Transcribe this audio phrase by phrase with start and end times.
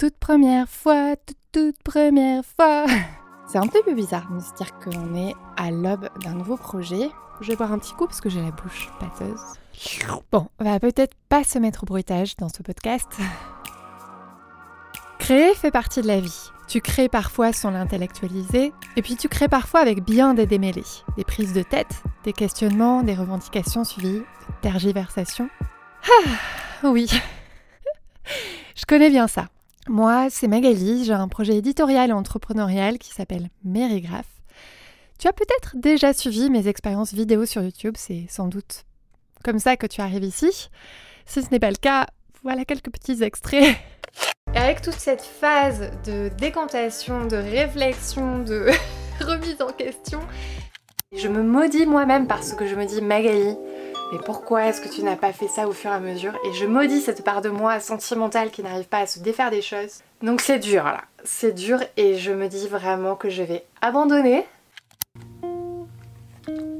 [0.00, 2.86] toute première fois, toute, toute première fois.
[3.46, 7.10] C'est un petit peu bizarre de se dire qu'on est à l'aube d'un nouveau projet.
[7.42, 9.42] Je vais boire un petit coup parce que j'ai la bouche pâteuse.
[10.32, 13.08] Bon, on va peut-être pas se mettre au bruitage dans ce podcast.
[15.18, 16.48] Créer fait partie de la vie.
[16.66, 20.84] Tu crées parfois sans l'intellectualiser, et puis tu crées parfois avec bien des démêlés,
[21.18, 24.22] des prises de tête, des questionnements, des revendications suivies
[24.62, 25.50] tergiversations.
[26.04, 26.30] Ah,
[26.84, 27.06] oui,
[28.74, 29.48] je connais bien ça.
[29.90, 34.40] Moi, c'est Magali, j'ai un projet éditorial et entrepreneurial qui s'appelle Mérigraphe.
[35.18, 38.84] Tu as peut-être déjà suivi mes expériences vidéo sur YouTube, c'est sans doute
[39.42, 40.68] comme ça que tu arrives ici.
[41.26, 42.06] Si ce n'est pas le cas,
[42.44, 43.76] voilà quelques petits extraits.
[44.54, 48.70] Avec toute cette phase de décantation, de réflexion, de
[49.20, 50.20] remise en question,
[51.16, 53.56] je me maudis moi-même parce que je me dis Magali,
[54.12, 56.52] mais pourquoi est-ce que tu n'as pas fait ça au fur et à mesure Et
[56.52, 60.00] je maudis cette part de moi sentimentale qui n'arrive pas à se défaire des choses.
[60.22, 64.44] Donc c'est dur là, c'est dur et je me dis vraiment que je vais abandonner.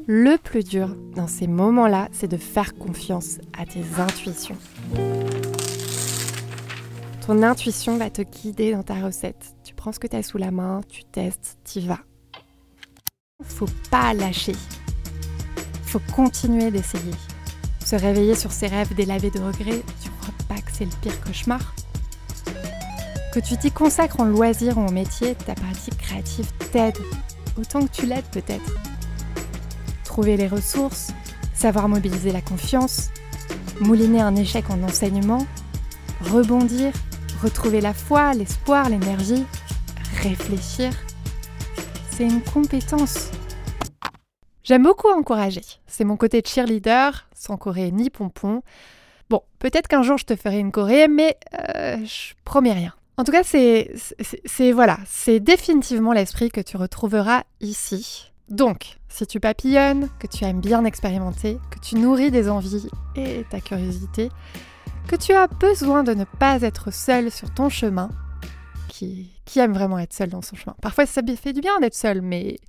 [0.07, 4.57] Le plus dur dans ces moments-là, c'est de faire confiance à tes intuitions.
[7.25, 9.55] Ton intuition va te guider dans ta recette.
[9.63, 12.01] Tu prends ce que tu as sous la main, tu testes, tu vas.
[13.45, 14.57] Faut pas lâcher
[15.91, 17.15] faut continuer d'essayer.
[17.85, 21.21] Se réveiller sur ses rêves délavés de regrets, tu crois pas que c'est le pire
[21.21, 21.75] cauchemar?
[23.35, 26.97] Que tu t'y consacres en loisir ou en métier, ta pratique créative t'aide,
[27.59, 28.73] autant que tu l'aides peut-être.
[30.05, 31.13] Trouver les ressources,
[31.55, 33.11] savoir mobiliser la confiance,
[33.81, 35.45] mouliner un échec en enseignement,
[36.21, 36.93] rebondir,
[37.43, 39.45] retrouver la foi, l'espoir, l'énergie,
[40.23, 40.93] réfléchir,
[42.13, 43.31] c'est une compétence
[44.71, 45.65] J'aime beaucoup encourager.
[45.89, 48.63] C'est mon côté cheerleader, sans choré ni pompon.
[49.29, 52.95] Bon, peut-être qu'un jour je te ferai une choré, mais euh, je promets rien.
[53.17, 53.91] En tout cas, c'est,
[54.45, 58.31] c'est voilà, c'est définitivement l'esprit que tu retrouveras ici.
[58.49, 62.87] Donc, si tu papillonnes, que tu aimes bien expérimenter, que tu nourris des envies
[63.17, 64.29] et ta curiosité,
[65.09, 68.09] que tu as besoin de ne pas être seul sur ton chemin,
[68.87, 70.77] qui, qui aime vraiment être seul dans son chemin.
[70.81, 72.61] Parfois, ça fait du bien d'être seul, mais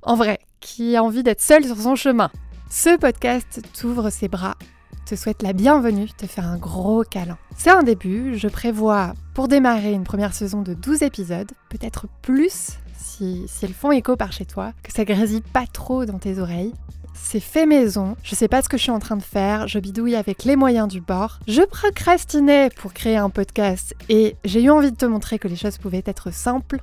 [0.00, 0.40] en vrai,
[0.74, 2.30] qui a envie d'être seul sur son chemin.
[2.70, 4.56] Ce podcast t'ouvre ses bras,
[5.04, 7.36] te souhaite la bienvenue, te fait un gros câlin.
[7.58, 12.78] C'est un début, je prévois pour démarrer une première saison de 12 épisodes, peut-être plus
[12.96, 16.38] si, si elles font écho par chez toi, que ça grésille pas trop dans tes
[16.38, 16.72] oreilles.
[17.12, 19.78] C'est fait maison, je sais pas ce que je suis en train de faire, je
[19.78, 21.38] bidouille avec les moyens du bord.
[21.48, 25.56] Je procrastinais pour créer un podcast et j'ai eu envie de te montrer que les
[25.56, 26.80] choses pouvaient être simples.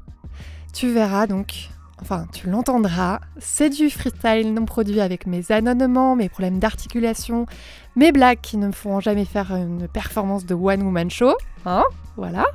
[0.74, 1.72] Tu verras donc,
[2.02, 7.46] enfin tu l'entendras, c'est du freestyle non produit avec mes anonnements, mes problèmes d'articulation,
[7.96, 11.84] mes blagues qui ne me font jamais faire une performance de one-woman show, hein,
[12.18, 12.46] voilà.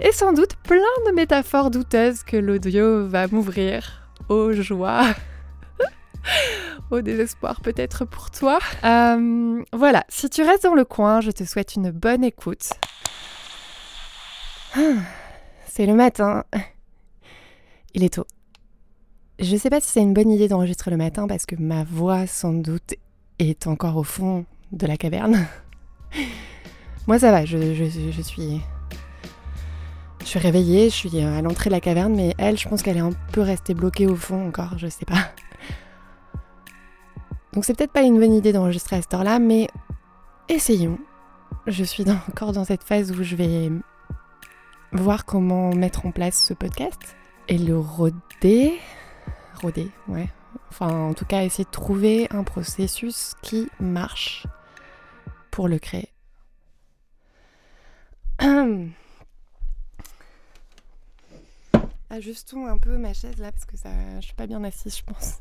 [0.00, 5.06] Et sans doute plein de métaphores douteuses que l'audio va m'ouvrir aux joies,
[6.90, 8.58] au désespoir peut-être pour toi.
[8.84, 12.68] Euh, voilà, si tu restes dans le coin, je te souhaite une bonne écoute.
[15.66, 16.44] C'est le matin.
[17.94, 18.26] Il est tôt.
[19.38, 22.26] Je sais pas si c'est une bonne idée d'enregistrer le matin parce que ma voix
[22.26, 22.94] sans doute
[23.38, 25.46] est encore au fond de la caverne.
[27.06, 27.58] Moi ça va, je,
[28.22, 28.62] suis.
[30.20, 32.96] Je suis réveillée, je suis à l'entrée de la caverne, mais elle, je pense qu'elle
[32.96, 35.30] est un peu restée bloquée au fond encore, je sais pas.
[37.52, 39.68] Donc c'est peut-être pas une bonne idée d'enregistrer à cette heure-là, mais
[40.48, 40.98] essayons.
[41.66, 43.70] Je suis encore dans cette phase où je vais
[44.92, 47.16] voir comment mettre en place ce podcast
[47.48, 48.80] et le roder
[49.56, 50.28] roder, ouais.
[50.70, 54.46] Enfin, en tout cas, essayer de trouver un processus qui marche
[55.50, 56.08] pour le créer.
[62.10, 63.90] Ajustons un peu ma chaise là parce que ça,
[64.20, 65.40] je suis pas bien assise, je pense.